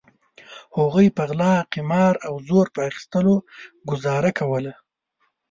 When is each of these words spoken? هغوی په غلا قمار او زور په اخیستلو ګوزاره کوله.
هغوی 0.77 1.07
په 1.17 1.23
غلا 1.29 1.53
قمار 1.73 2.13
او 2.27 2.33
زور 2.47 2.65
په 2.75 2.79
اخیستلو 2.89 3.35
ګوزاره 3.89 4.31
کوله. 4.39 4.73